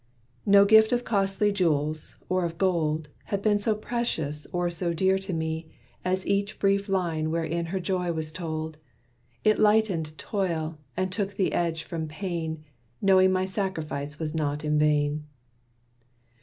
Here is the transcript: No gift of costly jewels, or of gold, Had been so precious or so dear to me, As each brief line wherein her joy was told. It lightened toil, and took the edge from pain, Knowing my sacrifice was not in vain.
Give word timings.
No 0.47 0.65
gift 0.65 0.91
of 0.91 1.03
costly 1.03 1.51
jewels, 1.51 2.17
or 2.27 2.43
of 2.43 2.57
gold, 2.57 3.09
Had 3.25 3.43
been 3.43 3.59
so 3.59 3.75
precious 3.75 4.47
or 4.51 4.67
so 4.71 4.95
dear 4.95 5.19
to 5.19 5.31
me, 5.31 5.69
As 6.03 6.25
each 6.25 6.57
brief 6.57 6.89
line 6.89 7.29
wherein 7.29 7.67
her 7.67 7.79
joy 7.79 8.11
was 8.11 8.31
told. 8.31 8.79
It 9.43 9.59
lightened 9.59 10.17
toil, 10.17 10.79
and 10.97 11.11
took 11.11 11.35
the 11.35 11.53
edge 11.53 11.83
from 11.83 12.07
pain, 12.07 12.63
Knowing 12.99 13.31
my 13.31 13.45
sacrifice 13.45 14.17
was 14.17 14.33
not 14.33 14.65
in 14.65 14.79
vain. 14.79 15.27